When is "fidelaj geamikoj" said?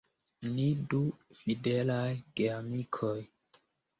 1.41-3.15